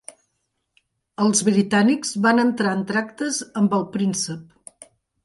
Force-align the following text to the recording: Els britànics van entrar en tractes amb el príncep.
Els 1.25 1.43
britànics 1.49 2.15
van 2.23 2.45
entrar 2.45 2.71
en 2.79 2.81
tractes 2.93 3.43
amb 3.63 3.77
el 3.81 3.87
príncep. 3.97 4.83